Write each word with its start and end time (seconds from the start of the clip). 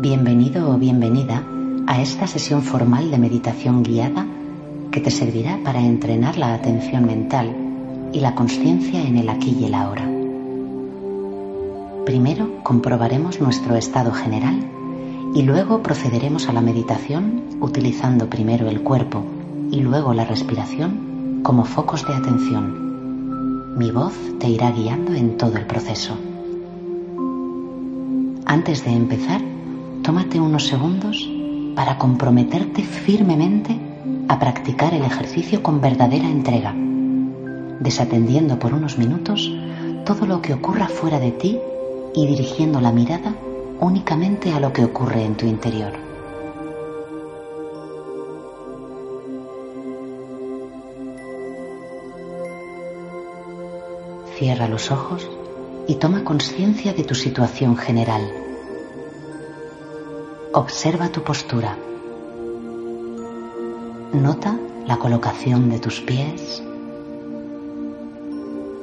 Bienvenido 0.00 0.70
o 0.70 0.78
bienvenida 0.78 1.42
a 1.88 2.00
esta 2.00 2.28
sesión 2.28 2.62
formal 2.62 3.10
de 3.10 3.18
meditación 3.18 3.82
guiada 3.82 4.28
que 4.92 5.00
te 5.00 5.10
servirá 5.10 5.58
para 5.64 5.80
entrenar 5.80 6.38
la 6.38 6.54
atención 6.54 7.04
mental 7.04 7.52
y 8.12 8.20
la 8.20 8.36
conciencia 8.36 9.02
en 9.02 9.16
el 9.16 9.28
aquí 9.28 9.56
y 9.58 9.64
el 9.64 9.74
ahora. 9.74 10.08
Primero 12.06 12.62
comprobaremos 12.62 13.40
nuestro 13.40 13.74
estado 13.74 14.12
general 14.12 14.60
y 15.34 15.42
luego 15.42 15.82
procederemos 15.82 16.48
a 16.48 16.52
la 16.52 16.60
meditación 16.60 17.42
utilizando 17.60 18.30
primero 18.30 18.68
el 18.68 18.82
cuerpo 18.82 19.24
y 19.72 19.80
luego 19.80 20.14
la 20.14 20.24
respiración 20.24 21.40
como 21.42 21.64
focos 21.64 22.06
de 22.06 22.14
atención. 22.14 23.76
Mi 23.76 23.90
voz 23.90 24.14
te 24.38 24.48
irá 24.48 24.70
guiando 24.70 25.12
en 25.14 25.36
todo 25.36 25.56
el 25.56 25.66
proceso. 25.66 26.16
Antes 28.46 28.84
de 28.84 28.92
empezar, 28.92 29.57
tómate 30.08 30.40
unos 30.40 30.66
segundos 30.66 31.28
para 31.74 31.98
comprometerte 31.98 32.80
firmemente 32.82 33.78
a 34.28 34.38
practicar 34.38 34.94
el 34.94 35.02
ejercicio 35.02 35.62
con 35.62 35.82
verdadera 35.82 36.30
entrega, 36.30 36.74
desatendiendo 37.78 38.58
por 38.58 38.72
unos 38.72 38.96
minutos 38.96 39.52
todo 40.06 40.24
lo 40.24 40.40
que 40.40 40.54
ocurra 40.54 40.88
fuera 40.88 41.20
de 41.20 41.32
ti 41.32 41.60
y 42.14 42.26
dirigiendo 42.26 42.80
la 42.80 42.90
mirada 42.90 43.34
únicamente 43.80 44.50
a 44.54 44.60
lo 44.60 44.72
que 44.72 44.82
ocurre 44.82 45.24
en 45.24 45.34
tu 45.34 45.44
interior. 45.44 45.92
Cierra 54.38 54.68
los 54.68 54.90
ojos 54.90 55.28
y 55.86 55.96
toma 55.96 56.24
conciencia 56.24 56.94
de 56.94 57.04
tu 57.04 57.14
situación 57.14 57.76
general. 57.76 58.47
Observa 60.52 61.10
tu 61.10 61.22
postura. 61.22 61.76
Nota 64.14 64.58
la 64.86 64.98
colocación 64.98 65.68
de 65.68 65.78
tus 65.78 66.00
pies, 66.00 66.62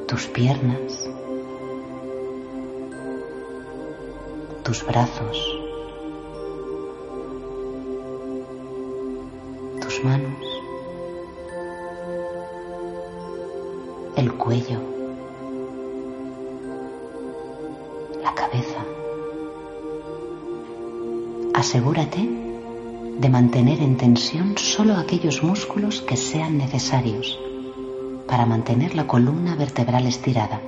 tus 0.07 0.27
piernas, 0.27 1.09
tus 4.63 4.85
brazos, 4.85 5.59
tus 9.81 10.03
manos, 10.03 10.45
el 14.15 14.31
cuello, 14.35 14.94
Asegúrate 21.67 22.21
de 23.17 23.27
mantener 23.27 23.81
en 23.81 23.97
tensión 23.97 24.55
solo 24.55 24.97
aquellos 24.97 25.41
músculos 25.41 25.99
que 26.01 26.15
sean 26.15 26.59
necesarios 26.59 27.39
para 28.27 28.45
mantener 28.45 28.93
la 28.93 29.07
columna 29.07 29.55
vertebral 29.55 30.05
estirada 30.05 30.61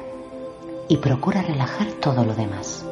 y 0.89 0.97
procura 0.97 1.43
relajar 1.43 1.85
todo 2.01 2.25
lo 2.25 2.33
demás. 2.33 2.83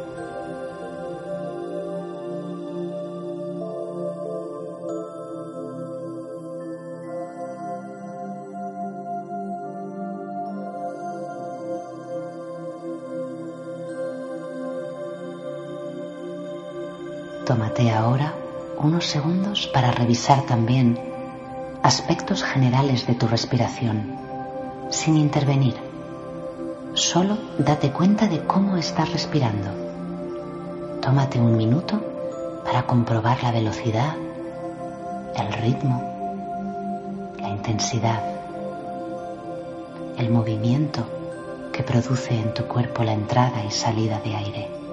Tómate 17.45 17.91
ahora 17.91 18.33
unos 18.79 19.05
segundos 19.05 19.67
para 19.67 19.91
revisar 19.91 20.47
también 20.47 20.99
aspectos 21.83 22.43
generales 22.43 23.05
de 23.05 23.13
tu 23.13 23.27
respiración, 23.27 24.17
sin 24.89 25.15
intervenir. 25.15 25.75
Solo 26.95 27.37
date 27.59 27.91
cuenta 27.91 28.27
de 28.27 28.43
cómo 28.45 28.77
estás 28.77 29.13
respirando. 29.13 29.69
Tómate 31.01 31.39
un 31.39 31.55
minuto 31.55 32.01
para 32.65 32.87
comprobar 32.87 33.43
la 33.43 33.51
velocidad, 33.51 34.15
el 35.35 35.53
ritmo, 35.53 36.01
la 37.39 37.49
intensidad, 37.49 38.23
el 40.17 40.31
movimiento 40.31 41.05
que 41.71 41.83
produce 41.83 42.39
en 42.39 42.55
tu 42.55 42.63
cuerpo 42.63 43.03
la 43.03 43.13
entrada 43.13 43.63
y 43.63 43.69
salida 43.69 44.19
de 44.21 44.35
aire. 44.35 44.84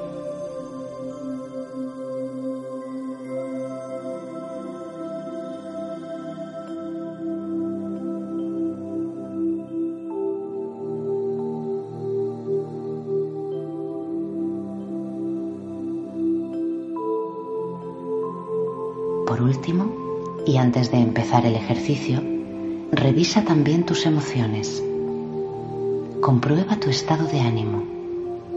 Último, 19.42 19.92
y 20.46 20.56
antes 20.56 20.92
de 20.92 20.98
empezar 20.98 21.44
el 21.44 21.56
ejercicio, 21.56 22.22
revisa 22.92 23.42
también 23.42 23.84
tus 23.84 24.06
emociones. 24.06 24.80
Comprueba 26.20 26.76
tu 26.76 26.90
estado 26.90 27.26
de 27.26 27.40
ánimo, 27.40 27.82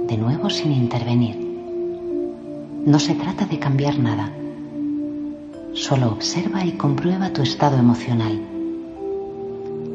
de 0.08 0.16
nuevo 0.16 0.52
sin 0.52 0.72
intervenir. 0.72 1.38
No 2.86 3.00
se 3.00 3.16
trata 3.16 3.48
de 3.48 3.58
cambiar 3.58 3.98
nada. 3.98 4.32
Solo 5.74 6.12
observa 6.12 6.64
y 6.64 6.74
comprueba 6.74 7.34
tu 7.34 7.42
estado 7.42 7.80
emocional. 7.80 8.40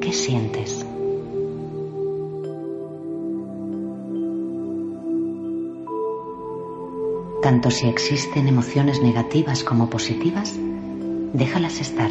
¿Qué 0.01 0.13
sientes? 0.13 0.85
Tanto 7.43 7.71
si 7.71 7.87
existen 7.87 8.49
emociones 8.49 9.01
negativas 9.01 9.63
como 9.63 9.89
positivas, 9.89 10.59
déjalas 11.33 11.81
estar. 11.81 12.11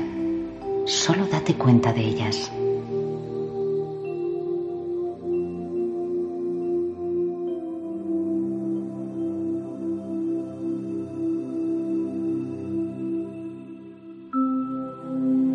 Solo 0.86 1.28
date 1.28 1.56
cuenta 1.56 1.94
de 1.94 2.02
ellas. 2.02 2.52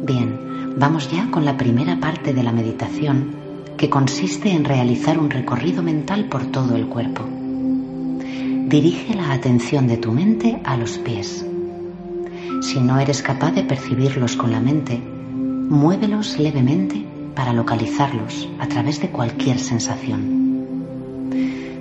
Bien, 0.06 0.74
vamos 0.76 1.10
ya 1.10 1.30
con 1.30 1.44
la 1.44 1.56
primera 1.56 1.98
parte 1.98 2.34
de 2.34 2.42
la 2.42 2.52
meditación, 2.52 3.34
que 3.76 3.88
consiste 3.88 4.50
en 4.50 4.64
realizar 4.64 5.18
un 5.18 5.30
recorrido 5.30 5.82
mental 5.82 6.26
por 6.26 6.46
todo 6.46 6.76
el 6.76 6.86
cuerpo. 6.86 7.24
Dirige 8.68 9.14
la 9.14 9.32
atención 9.32 9.86
de 9.86 9.96
tu 9.96 10.12
mente 10.12 10.60
a 10.64 10.76
los 10.76 10.98
pies. 10.98 11.46
Si 12.64 12.80
no 12.80 12.98
eres 12.98 13.20
capaz 13.20 13.52
de 13.52 13.62
percibirlos 13.62 14.36
con 14.36 14.50
la 14.50 14.58
mente, 14.58 14.98
muévelos 14.98 16.38
levemente 16.38 17.04
para 17.34 17.52
localizarlos 17.52 18.48
a 18.58 18.66
través 18.66 19.02
de 19.02 19.10
cualquier 19.10 19.58
sensación. 19.58 20.64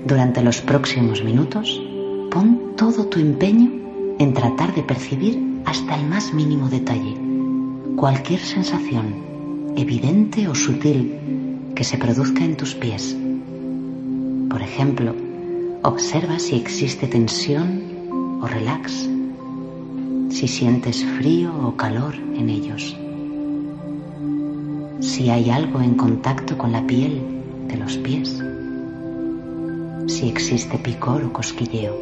Durante 0.06 0.42
los 0.42 0.60
próximos 0.60 1.24
minutos, 1.24 1.82
pon 2.30 2.76
todo 2.76 3.06
tu 3.06 3.18
empeño 3.22 3.72
en 4.20 4.34
tratar 4.34 4.76
de 4.76 4.84
percibir 4.84 5.62
hasta 5.64 5.96
el 5.96 6.06
más 6.06 6.34
mínimo 6.34 6.68
detalle 6.68 7.16
cualquier 7.96 8.42
sensación, 8.42 9.74
evidente 9.78 10.50
o 10.50 10.54
sutil, 10.54 11.14
que 11.76 11.86
se 11.86 11.98
produzca 11.98 12.44
en 12.44 12.58
tus 12.58 12.76
pies. 12.76 13.16
Por 14.50 14.62
ejemplo, 14.62 15.16
observa 15.84 16.40
si 16.40 16.58
existe 16.58 17.08
tensión 17.08 18.40
o 18.42 18.48
relax 18.48 19.13
si 20.30 20.48
sientes 20.48 21.06
frío 21.18 21.54
o 21.68 21.76
calor 21.76 22.16
en 22.16 22.50
ellos, 22.50 22.96
si 25.00 25.30
hay 25.30 25.50
algo 25.50 25.82
en 25.82 25.96
contacto 25.96 26.58
con 26.58 26.72
la 26.72 26.86
piel 26.88 27.22
de 27.68 27.78
los 27.78 27.98
pies, 27.98 28.42
si 30.08 30.30
existe 30.30 30.78
picor 30.78 31.24
o 31.24 31.34
cosquilleo. 31.34 31.96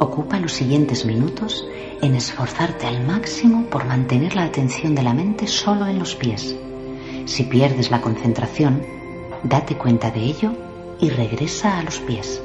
Ocupa 0.00 0.38
los 0.38 0.52
siguientes 0.52 1.04
minutos 1.04 1.66
en 2.00 2.14
esforzarte 2.14 2.86
al 2.86 3.04
máximo 3.06 3.64
por 3.66 3.84
mantener 3.84 4.36
la 4.36 4.44
atención 4.44 4.94
de 4.94 5.02
la 5.02 5.14
mente 5.14 5.46
solo 5.46 5.86
en 5.86 5.98
los 5.98 6.14
pies. 6.14 6.54
Si 7.26 7.44
pierdes 7.44 7.90
la 7.90 8.00
concentración, 8.00 8.82
date 9.42 9.76
cuenta 9.76 10.10
de 10.10 10.20
ello 10.20 10.52
y 11.00 11.10
regresa 11.10 11.78
a 11.78 11.82
los 11.82 11.98
pies. 11.98 12.42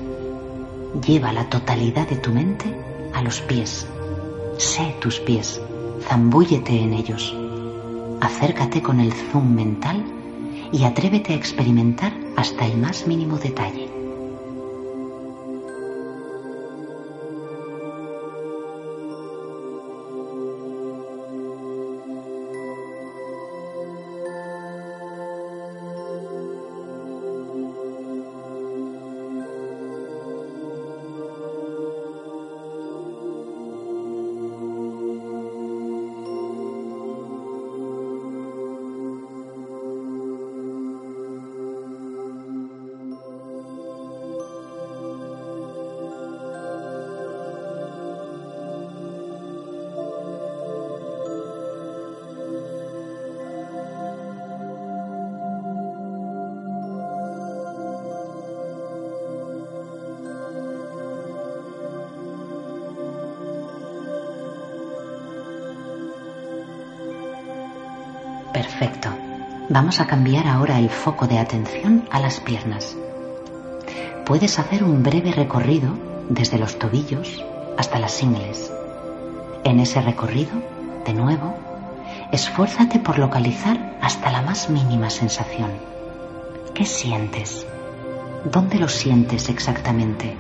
Lleva 1.06 1.32
la 1.32 1.50
totalidad 1.50 2.08
de 2.08 2.18
tu 2.18 2.32
mente 2.32 2.74
a 3.14 3.22
los 3.22 3.42
pies. 3.42 3.88
Sé 4.58 4.96
tus 5.00 5.20
pies, 5.20 5.62
zambúllete 6.02 6.80
en 6.80 6.94
ellos. 6.94 7.36
Acércate 8.22 8.82
con 8.82 9.00
el 9.00 9.12
zoom 9.12 9.56
mental 9.56 10.04
y 10.72 10.84
atrévete 10.84 11.34
a 11.34 11.36
experimentar 11.36 12.14
hasta 12.36 12.66
el 12.66 12.78
más 12.78 13.08
mínimo 13.08 13.38
detalle. 13.38 14.03
Perfecto. 68.54 69.10
Vamos 69.70 70.00
a 70.00 70.06
cambiar 70.06 70.48
ahora 70.48 70.78
el 70.78 70.92
foco 70.92 71.26
de 71.26 71.40
atención 71.40 72.08
a 72.12 72.20
las 72.20 72.40
piernas. 72.40 72.96
Puedes 74.26 74.60
hacer 74.60 74.84
un 74.84 75.02
breve 75.02 75.32
recorrido 75.32 75.90
desde 76.30 76.60
los 76.60 76.78
tobillos 76.78 77.44
hasta 77.80 77.98
las 77.98 78.22
ingles. 78.22 78.72
En 79.64 79.80
ese 79.80 80.02
recorrido, 80.02 80.52
de 81.04 81.14
nuevo, 81.14 81.58
esfuérzate 82.32 83.00
por 83.00 83.18
localizar 83.18 83.98
hasta 84.02 84.32
la 84.32 84.44
más 84.44 84.70
mínima 84.70 85.10
sensación. 85.10 85.72
¿Qué 86.76 86.86
sientes? 86.86 87.66
¿Dónde 88.46 88.78
lo 88.78 88.88
sientes 88.88 89.50
exactamente? 89.50 90.38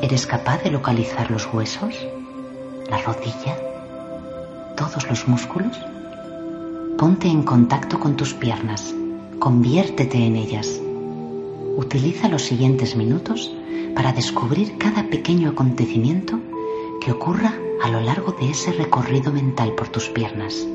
¿Eres 0.00 0.26
capaz 0.26 0.62
de 0.62 0.70
localizar 0.70 1.30
los 1.30 1.46
huesos? 1.52 1.94
¿La 2.88 2.96
rodilla? 2.98 3.56
¿Todos 4.76 5.06
los 5.08 5.28
músculos? 5.28 5.78
Ponte 7.00 7.28
en 7.28 7.44
contacto 7.44 7.98
con 7.98 8.14
tus 8.14 8.34
piernas, 8.34 8.94
conviértete 9.38 10.18
en 10.18 10.36
ellas. 10.36 10.82
Utiliza 11.78 12.28
los 12.28 12.42
siguientes 12.42 12.94
minutos 12.94 13.50
para 13.94 14.12
descubrir 14.12 14.76
cada 14.76 15.08
pequeño 15.08 15.48
acontecimiento 15.48 16.38
que 17.00 17.12
ocurra 17.12 17.54
a 17.82 17.88
lo 17.88 18.02
largo 18.02 18.32
de 18.32 18.50
ese 18.50 18.72
recorrido 18.72 19.32
mental 19.32 19.72
por 19.76 19.88
tus 19.88 20.10
piernas. 20.10 20.66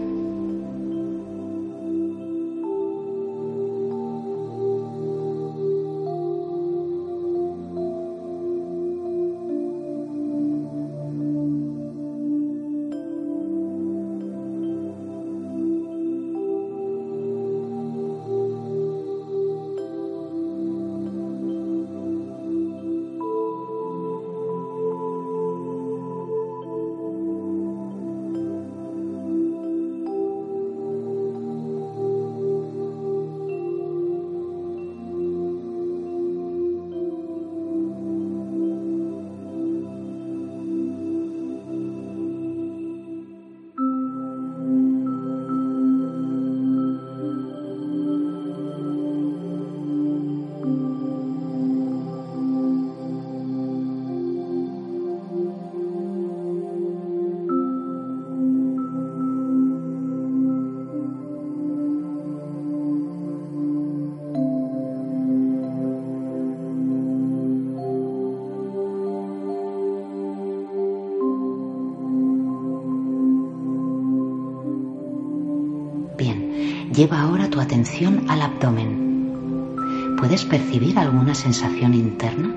Lleva 76.18 77.22
ahora 77.22 77.50
tu 77.50 77.60
atención 77.60 78.30
al 78.30 78.42
abdomen. 78.42 80.16
¿Puedes 80.18 80.46
percibir 80.46 80.98
alguna 80.98 81.36
sensación 81.36 81.94
interna? 81.94 82.56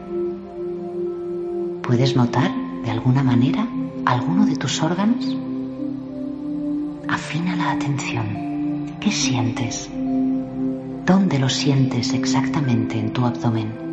¿Puedes 1.83 2.15
notar 2.15 2.53
de 2.85 2.91
alguna 2.91 3.25
manera 3.25 3.67
alguno 4.05 4.47
de 4.47 4.55
tus 4.55 4.81
órganos? 4.81 5.37
Afina 7.09 7.57
la 7.57 7.73
atención. 7.73 8.93
¿Qué 9.01 9.11
sientes? 9.11 9.91
¿Dónde 11.05 11.41
lo 11.41 11.49
sientes 11.49 12.13
exactamente 12.13 12.97
en 12.99 13.13
tu 13.13 13.25
abdomen? 13.25 13.88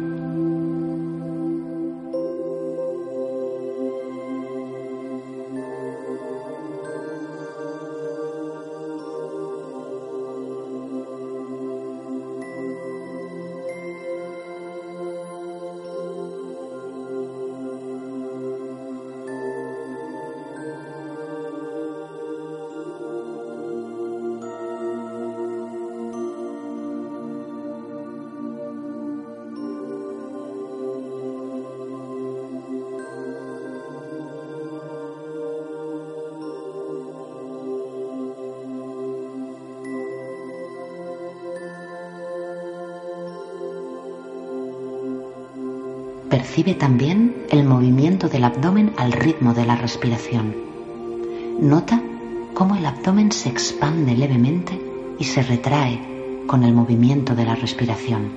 Percibe 46.45 46.75
también 46.75 47.35
el 47.49 47.63
movimiento 47.65 48.29
del 48.29 48.43
abdomen 48.43 48.93
al 48.97 49.11
ritmo 49.11 49.55
de 49.55 49.65
la 49.65 49.75
respiración. 49.75 50.55
Nota 51.59 51.99
cómo 52.53 52.75
el 52.75 52.85
abdomen 52.85 53.31
se 53.31 53.49
expande 53.49 54.15
levemente 54.15 54.79
y 55.17 55.23
se 55.23 55.41
retrae 55.41 56.45
con 56.45 56.63
el 56.63 56.71
movimiento 56.71 57.33
de 57.33 57.45
la 57.45 57.55
respiración. 57.55 58.29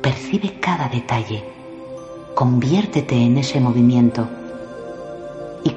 Percibe 0.00 0.54
cada 0.60 0.88
detalle. 0.88 1.44
Conviértete 2.34 3.16
en 3.16 3.36
ese 3.36 3.60
movimiento 3.60 4.26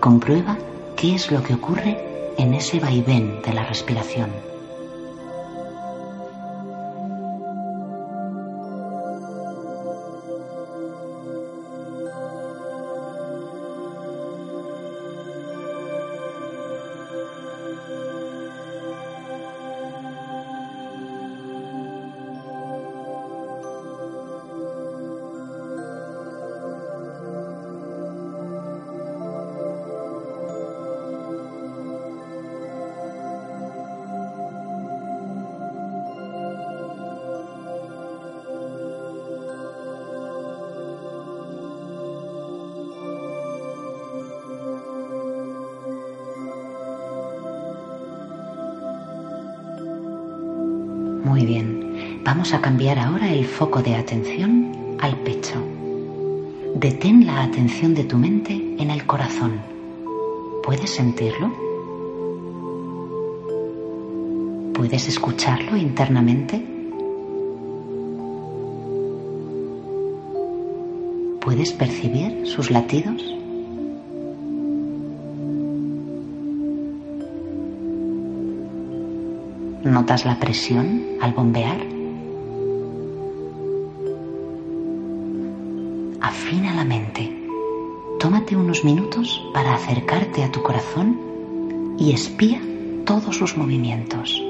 comprueba 0.06 0.56
qué 0.96 1.16
es 1.16 1.32
lo 1.32 1.42
que 1.42 1.56
ocurre 1.56 1.98
en 2.38 2.54
ese 2.54 2.80
vaivén 2.80 3.42
de 3.42 3.54
la 3.54 3.66
respiración. 3.66 4.55
Muy 51.36 51.46
bien, 51.46 52.22
vamos 52.24 52.54
a 52.54 52.62
cambiar 52.62 52.98
ahora 52.98 53.30
el 53.30 53.44
foco 53.44 53.84
de 53.84 53.94
atención 53.94 54.98
al 55.02 55.18
pecho. 55.18 55.62
Detén 56.76 57.26
la 57.26 57.44
atención 57.44 57.94
de 57.94 58.06
tu 58.06 58.18
mente 58.18 58.54
en 58.54 58.90
el 58.90 59.06
corazón. 59.06 59.60
¿Puedes 60.64 60.92
sentirlo? 60.92 61.52
¿Puedes 64.74 65.10
escucharlo 65.10 65.76
internamente? 65.76 66.66
¿Puedes 71.42 71.74
percibir 71.74 72.48
sus 72.48 72.72
latidos? 72.72 73.22
¿Notas 79.96 80.26
la 80.26 80.38
presión 80.38 81.04
al 81.22 81.32
bombear? 81.32 81.78
Afina 86.20 86.76
la 86.76 86.84
mente. 86.84 87.34
Tómate 88.20 88.58
unos 88.58 88.84
minutos 88.84 89.42
para 89.54 89.74
acercarte 89.74 90.44
a 90.44 90.52
tu 90.52 90.62
corazón 90.62 91.18
y 91.98 92.12
espía 92.12 92.62
todos 93.06 93.38
sus 93.38 93.56
movimientos. 93.56 94.45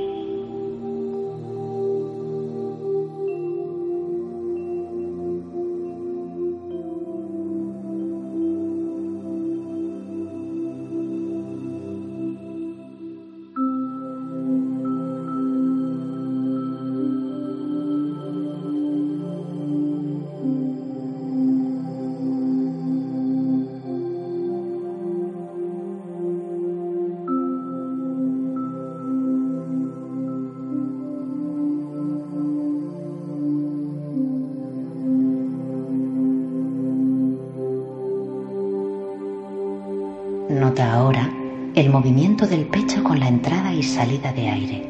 Nota 40.75 40.93
ahora 40.93 41.31
el 41.73 41.89
movimiento 41.89 42.45
del 42.45 42.65
pecho 42.65 43.01
con 43.01 43.17
la 43.17 43.29
entrada 43.29 43.73
y 43.73 43.81
salida 43.81 44.33
de 44.33 44.49
aire. 44.49 44.85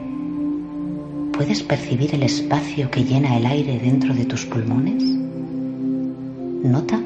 ¿Puedes 1.31 1.61
percibir 1.61 2.15
el 2.15 2.23
espacio 2.23 2.89
que 2.89 3.03
llena 3.03 3.37
el 3.37 3.45
aire 3.45 3.77
dentro 3.77 4.11
de 4.15 4.25
tus 4.25 4.47
pulmones? 4.47 5.03
Nota 6.63 6.99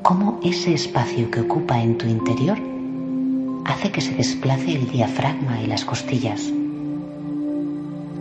cómo 0.00 0.40
ese 0.42 0.72
espacio 0.72 1.30
que 1.30 1.42
ocupa 1.42 1.82
en 1.82 1.98
tu 1.98 2.06
interior 2.06 2.56
hace 3.66 3.90
que 3.90 4.00
se 4.00 4.14
desplace 4.14 4.72
el 4.72 4.90
diafragma 4.90 5.60
y 5.60 5.66
las 5.66 5.84
costillas. 5.84 6.50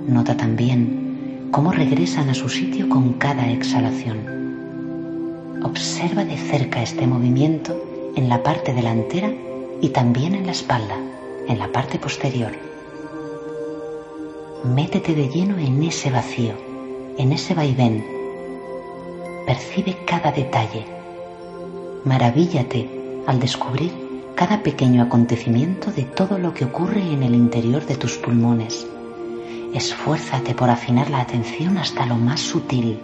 Nota 0.06 0.36
también 0.36 1.48
cómo 1.50 1.72
regresan 1.72 2.30
a 2.30 2.34
su 2.34 2.50
sitio 2.50 2.90
con 2.90 3.14
cada 3.14 3.50
exhalación. 3.50 4.18
Observa 5.64 6.26
de 6.26 6.36
cerca 6.36 6.84
este 6.84 7.08
movimiento 7.08 7.82
en 8.18 8.28
la 8.28 8.44
parte 8.44 8.74
delantera 8.74 9.32
y 9.82 9.90
también 9.90 10.36
en 10.36 10.46
la 10.46 10.52
espalda, 10.52 10.98
en 11.48 11.60
la 11.60 11.72
parte 11.72 12.00
posterior. 12.00 12.52
Métete 14.64 15.14
de 15.14 15.30
lleno 15.30 15.58
en 15.58 15.84
ese 15.84 16.10
vacío, 16.10 16.54
en 17.18 17.32
ese 17.32 17.54
vaivén. 17.54 18.06
Percibe 19.46 19.98
cada 20.06 20.32
detalle. 20.32 20.86
Maravíllate 22.06 22.90
al 23.28 23.40
descubrir 23.40 23.92
cada 24.36 24.64
pequeño 24.64 25.04
acontecimiento 25.04 25.92
de 25.92 26.04
todo 26.04 26.38
lo 26.38 26.54
que 26.54 26.66
ocurre 26.66 27.02
en 27.02 27.24
el 27.24 27.36
interior 27.36 27.86
de 27.86 27.96
tus 27.96 28.18
pulmones. 28.18 28.88
Esfuérzate 29.74 30.56
por 30.56 30.70
afinar 30.70 31.10
la 31.10 31.22
atención 31.22 31.78
hasta 31.78 32.06
lo 32.06 32.16
más 32.16 32.40
sutil 32.40 33.00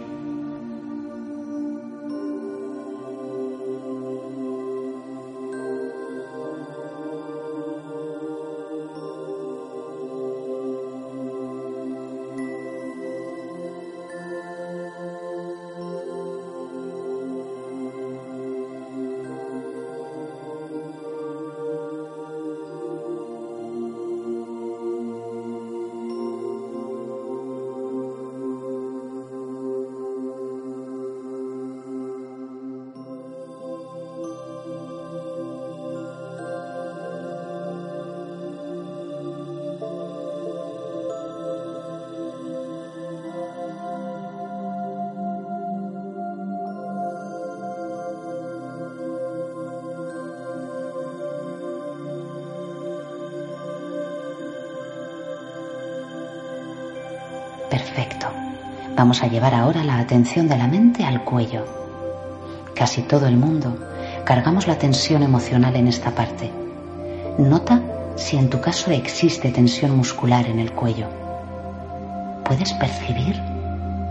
Perfecto. 57.70 58.26
Vamos 58.96 59.22
a 59.22 59.28
llevar 59.28 59.54
ahora 59.54 59.84
la 59.84 60.00
atención 60.00 60.48
de 60.48 60.58
la 60.58 60.66
mente 60.66 61.04
al 61.04 61.22
cuello. 61.22 61.64
Casi 62.74 63.02
todo 63.02 63.28
el 63.28 63.36
mundo 63.36 63.76
cargamos 64.24 64.66
la 64.66 64.76
tensión 64.76 65.22
emocional 65.22 65.76
en 65.76 65.86
esta 65.86 66.10
parte. 66.10 66.50
Nota 67.38 67.80
si 68.16 68.36
en 68.36 68.50
tu 68.50 68.60
caso 68.60 68.90
existe 68.90 69.52
tensión 69.52 69.96
muscular 69.96 70.46
en 70.46 70.58
el 70.58 70.72
cuello. 70.72 71.06
¿Puedes 72.44 72.72
percibir 72.72 73.36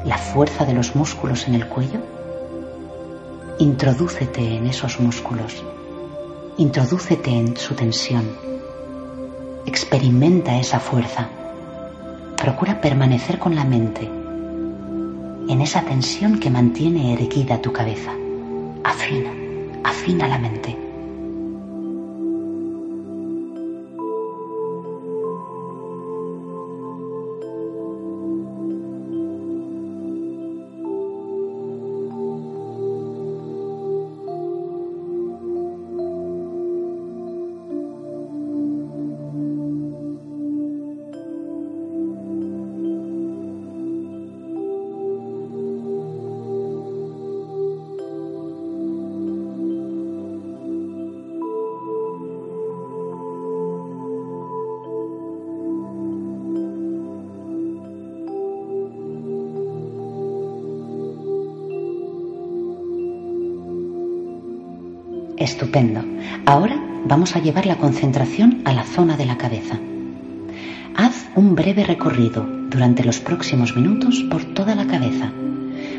la 0.06 0.18
fuerza 0.18 0.63
de 0.63 0.74
los 0.74 0.96
músculos 0.96 1.46
en 1.50 1.56
el 1.56 1.68
cuello? 1.68 2.00
Introdúcete 3.60 4.56
en 4.56 4.68
esos 4.68 5.01
músculos. 5.01 5.66
Introdúcete 6.58 7.30
en 7.30 7.58
su 7.58 7.75
tensión. 7.75 8.25
Experimenta 9.66 10.58
esa 10.58 10.80
fuerza 10.80 11.28
procura 12.39 12.79
permanecer 12.79 13.38
con 13.38 13.53
la 13.53 13.65
mente 13.65 14.10
en 15.50 15.62
esa 15.62 15.81
tensión 15.81 16.39
que 16.39 16.50
mantiene 16.50 17.13
erguida 17.13 17.62
tu 17.62 17.74
cabeza. 17.74 18.12
Afina, 18.84 19.31
afina 19.84 20.27
la 20.27 20.38
mente. 20.38 20.88
Estupendo. 65.39 66.03
Ahora 66.46 66.77
vamos 67.05 67.36
a 67.36 67.39
llevar 67.39 67.65
la 67.65 67.77
concentración 67.77 68.62
a 68.65 68.74
la 68.74 68.84
zona 68.84 69.15
de 69.15 69.25
la 69.25 69.38
cabeza. 69.38 69.79
Haz 70.98 71.29
un 71.36 71.55
breve 71.55 71.86
recorrido 71.86 72.46
durante 72.69 73.05
los 73.05 73.22
próximos 73.22 73.74
minutos 73.74 74.22
por 74.29 74.43
toda 74.53 74.75
la 74.75 74.86
cabeza. 74.86 75.31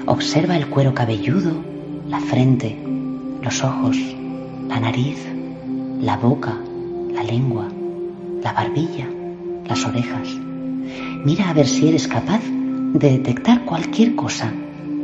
Observa 0.04 0.58
el 0.58 0.66
cuero 0.66 0.92
cabelludo, 0.92 1.64
la 2.06 2.20
frente, 2.20 2.76
los 3.42 3.64
ojos, 3.64 3.96
la 4.68 4.78
nariz, 4.78 5.16
la 6.02 6.18
boca, 6.18 6.58
la 7.14 7.22
lengua, 7.22 7.68
la 8.42 8.52
barbilla, 8.52 9.08
las 9.66 9.86
orejas. 9.86 10.28
Mira 11.24 11.48
a 11.48 11.54
ver 11.54 11.66
si 11.66 11.88
eres 11.88 12.08
capaz 12.08 12.42
de 12.44 13.10
detectar 13.12 13.64
cualquier 13.64 14.14
cosa, 14.16 14.52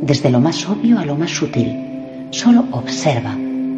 desde 0.03 0.29
lo 0.29 0.39
más 0.39 0.69
obvio 0.69 0.99
a 0.99 1.05
lo 1.05 1.15
más 1.15 1.31
sutil. 1.31 1.75
Solo 2.29 2.65
observa, 2.71 3.35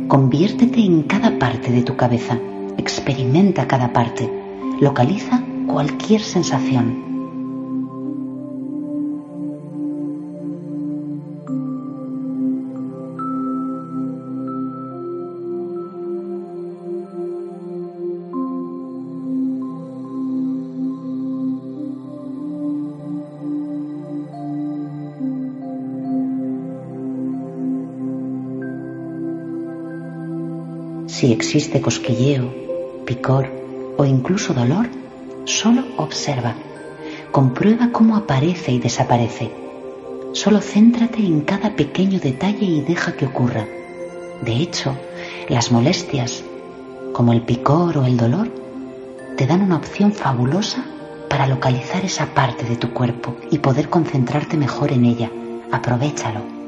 conviértete 0.10 0.80
en 0.80 1.04
cada 1.04 1.38
parte 1.38 1.72
de 1.72 1.84
tu 1.84 1.96
cabeza, 1.96 2.40
experimenta 2.80 3.68
cada 3.68 3.94
parte, 3.94 4.28
localiza 4.82 5.44
cualquier 5.68 6.22
sensación. 6.22 7.09
Si 31.10 31.32
existe 31.34 31.82
cosquilleo, 31.82 32.54
picor 33.04 33.50
o 33.98 34.06
incluso 34.06 34.54
dolor, 34.54 34.88
solo 35.46 35.84
observa. 35.98 36.54
Comprueba 37.32 37.90
cómo 37.92 38.16
aparece 38.16 38.72
y 38.72 38.78
desaparece. 38.78 39.52
Solo 40.34 40.62
céntrate 40.62 41.18
en 41.18 41.42
cada 41.42 41.76
pequeño 41.76 42.20
detalle 42.20 42.64
y 42.64 42.82
deja 42.82 43.16
que 43.18 43.26
ocurra. 43.26 43.66
De 44.44 44.54
hecho, 44.54 44.96
las 45.50 45.72
molestias, 45.72 46.44
como 47.12 47.34
el 47.34 47.42
picor 47.42 47.98
o 47.98 48.06
el 48.06 48.16
dolor, 48.16 48.48
te 49.36 49.48
dan 49.48 49.64
una 49.64 49.78
opción 49.78 50.14
fabulosa 50.14 50.86
para 51.28 51.48
localizar 51.48 52.06
esa 52.06 52.28
parte 52.36 52.66
de 52.66 52.76
tu 52.76 52.94
cuerpo 52.94 53.36
y 53.50 53.58
poder 53.58 53.90
concentrarte 53.90 54.58
mejor 54.58 54.92
en 54.92 55.06
ella. 55.06 55.32
Aprovechalo. 55.72 56.59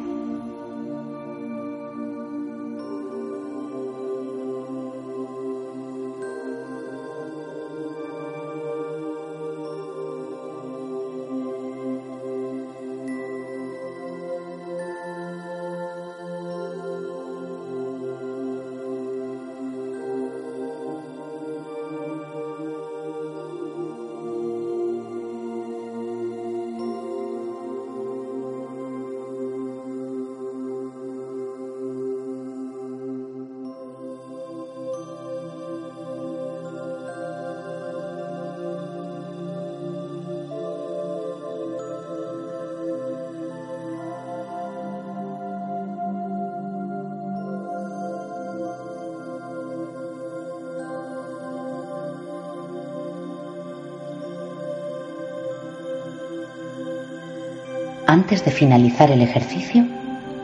Antes 58.11 58.43
de 58.43 58.51
finalizar 58.51 59.09
el 59.09 59.21
ejercicio, 59.21 59.85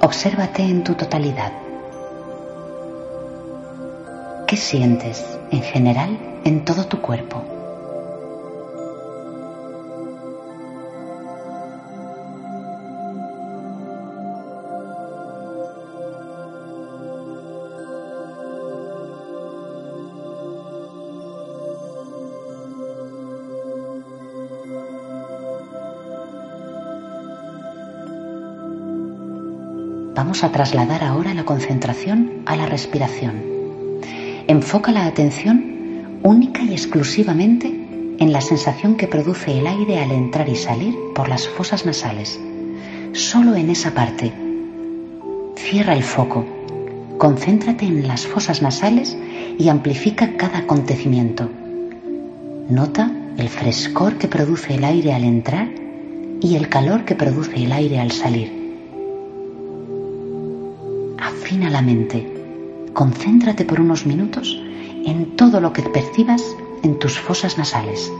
obsérvate 0.01 0.63
en 0.63 0.86
tu 0.86 0.93
totalidad. 0.93 1.51
¿Qué 4.47 4.56
sientes 4.56 5.38
en 5.51 5.62
general 5.62 6.17
en 6.45 6.63
todo 6.63 6.86
tu 6.86 7.01
cuerpo? 7.01 7.57
Vamos 30.27 30.43
a 30.43 30.51
trasladar 30.51 31.05
ahora 31.05 31.33
la 31.33 31.45
concentración 31.45 32.41
a 32.45 32.57
la 32.57 32.65
respiración. 32.65 33.43
Enfoca 34.47 34.91
la 34.91 35.05
atención 35.05 36.19
única 36.21 36.63
y 36.63 36.73
exclusivamente 36.73 37.73
en 38.19 38.33
la 38.33 38.41
sensación 38.41 38.97
que 38.97 39.07
produce 39.07 39.57
el 39.57 39.65
aire 39.65 39.99
al 39.99 40.11
entrar 40.11 40.49
y 40.49 40.57
salir 40.57 40.97
por 41.15 41.29
las 41.29 41.47
fosas 41.47 41.85
nasales. 41.85 42.37
Solo 43.13 43.55
en 43.55 43.69
esa 43.69 43.93
parte. 43.93 44.33
Cierra 45.55 45.93
el 45.93 46.03
foco. 46.03 46.43
Concéntrate 47.17 47.85
en 47.85 48.05
las 48.05 48.27
fosas 48.27 48.61
nasales 48.61 49.17
y 49.57 49.69
amplifica 49.69 50.35
cada 50.35 50.57
acontecimiento. 50.57 51.49
Nota 52.67 53.09
el 53.37 53.47
frescor 53.47 54.17
que 54.17 54.27
produce 54.27 54.75
el 54.75 54.83
aire 54.83 55.13
al 55.13 55.23
entrar 55.23 55.69
y 56.41 56.57
el 56.57 56.67
calor 56.67 57.05
que 57.05 57.15
produce 57.15 57.63
el 57.63 57.71
aire 57.71 58.01
al 58.01 58.11
salir 58.11 58.57
afina 61.58 61.72
la 61.72 61.82
mente. 61.82 62.24
Concéntrate 62.93 63.65
por 63.65 63.82
unos 63.82 64.06
minutos 64.06 64.56
en 65.06 65.36
todo 65.36 65.60
lo 65.60 65.74
que 65.74 65.82
percibas 65.82 66.43
en 66.84 67.00
tus 67.00 67.17
fosas 67.17 67.58
nasales. 67.58 68.12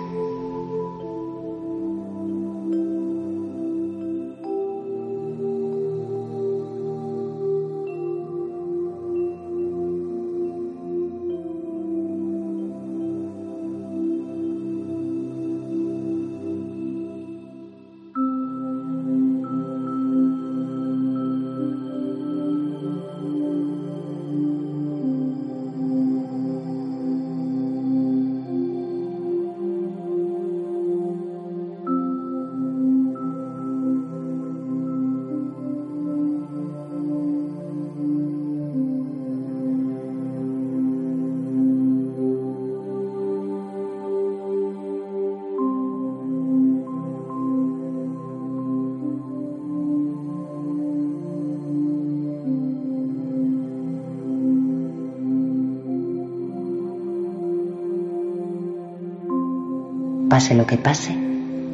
Pase 60.38 60.54
lo 60.54 60.67
que 60.67 60.78
pase, 60.78 61.15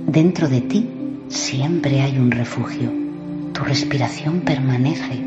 dentro 0.08 0.48
de 0.48 0.62
ti 0.62 0.90
siempre 1.28 2.00
hay 2.00 2.18
un 2.18 2.32
refugio. 2.32 2.90
Tu 3.52 3.62
respiración 3.62 4.40
permanece, 4.40 5.20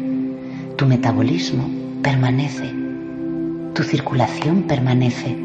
tu 0.76 0.86
metabolismo 0.86 1.68
permanece, 2.02 2.72
tu 3.74 3.82
circulación 3.82 4.62
permanece. 4.62 5.36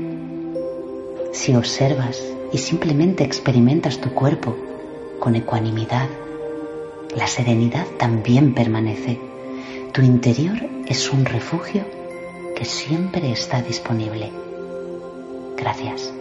Si 1.34 1.54
observas 1.54 2.24
y 2.54 2.60
simplemente 2.60 3.26
experimentas 3.26 4.00
tu 4.00 4.12
cuerpo 4.12 4.56
con 5.20 5.36
ecuanimidad, 5.36 6.08
la 7.14 7.28
serenidad 7.28 7.88
también 8.00 8.54
permanece. 8.54 9.20
Tu 9.92 10.02
interior 10.02 10.60
es 10.88 11.12
un 11.12 11.26
refugio 11.26 11.84
que 12.56 12.64
siempre 12.64 13.34
está 13.34 13.62
disponible. 13.62 14.32
Gracias. 15.58 16.21